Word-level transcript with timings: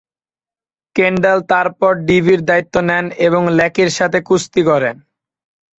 Kendall 0.95 1.39
তারপর 1.51 1.91
ঢিবির 2.07 2.41
দায়িত্ব 2.45 2.75
নেন 2.89 3.05
এবং 3.27 3.41
ল্যাকির 3.57 3.89
সাথে 3.89 4.19
কুস্তি 4.27 4.61
করেন। 4.63 4.95